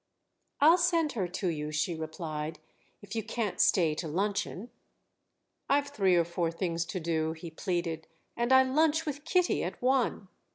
[0.59, 2.57] "I'll send her to you," she replied,
[3.03, 4.71] "if you can't stay to luncheon."
[5.69, 9.79] "I've three or four things to do," he pleaded, "and I lunch with Kitty at
[9.79, 10.27] one."